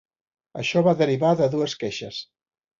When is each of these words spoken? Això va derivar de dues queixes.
Això 0.63 0.83
va 0.87 0.95
derivar 1.03 1.35
de 1.43 1.51
dues 1.57 1.79
queixes. 1.85 2.27